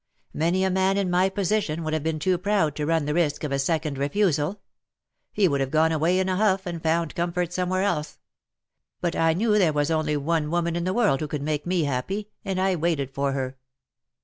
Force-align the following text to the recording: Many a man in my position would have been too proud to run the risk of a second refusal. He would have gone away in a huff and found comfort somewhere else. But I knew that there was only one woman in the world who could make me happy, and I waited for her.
Many 0.33 0.63
a 0.63 0.71
man 0.71 0.97
in 0.97 1.11
my 1.11 1.29
position 1.29 1.83
would 1.83 1.93
have 1.93 2.01
been 2.01 2.17
too 2.17 2.39
proud 2.39 2.75
to 2.75 2.87
run 2.87 3.05
the 3.05 3.13
risk 3.13 3.43
of 3.43 3.51
a 3.51 3.59
second 3.59 3.99
refusal. 3.99 4.59
He 5.31 5.47
would 5.47 5.59
have 5.61 5.69
gone 5.69 5.91
away 5.91 6.17
in 6.17 6.27
a 6.27 6.37
huff 6.37 6.65
and 6.65 6.81
found 6.81 7.13
comfort 7.13 7.53
somewhere 7.53 7.83
else. 7.83 8.17
But 8.99 9.15
I 9.15 9.33
knew 9.33 9.51
that 9.51 9.59
there 9.59 9.73
was 9.73 9.91
only 9.91 10.17
one 10.17 10.49
woman 10.49 10.75
in 10.75 10.85
the 10.85 10.93
world 10.95 11.19
who 11.19 11.27
could 11.27 11.43
make 11.43 11.67
me 11.67 11.83
happy, 11.83 12.31
and 12.43 12.59
I 12.59 12.75
waited 12.77 13.11
for 13.13 13.33
her. 13.33 13.57